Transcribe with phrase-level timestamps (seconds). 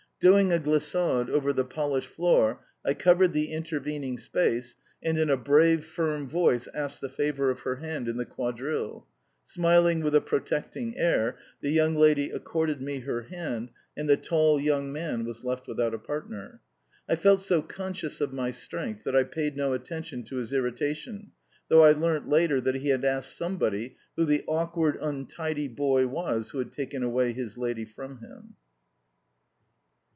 [0.29, 5.35] Doing a glissade over the polished floor, I covered the intervening space, and in a
[5.35, 9.07] brave, firm voice asked the favour of her hand in the quadrille.
[9.45, 14.59] Smiling with a protecting air, the young lady accorded me her hand, and the tall
[14.59, 16.61] young man was left without a partner.
[17.09, 21.31] I felt so conscious of my strength that I paid no attention to his irritation,
[21.67, 26.51] though I learnt later that he had asked somebody who the awkward, untidy boy was
[26.51, 28.53] who, had taken away his lady from him.